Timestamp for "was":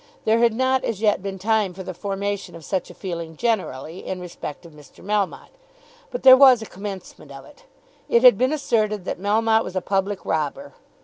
6.35-6.63, 9.63-9.75